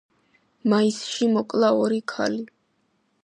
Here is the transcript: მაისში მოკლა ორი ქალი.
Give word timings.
მაისში 0.73 1.27
მოკლა 1.35 1.71
ორი 1.83 2.01
ქალი. 2.13 2.43